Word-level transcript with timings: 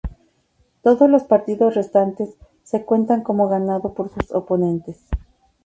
Todos 0.81 1.07
los 1.11 1.25
partidos 1.25 1.75
restantes 1.75 2.33
se 2.63 2.85
cuentan 2.85 3.21
como 3.21 3.47
ganado 3.47 3.93
por 3.93 4.09
sus 4.11 4.31
oponentes. 4.31 4.97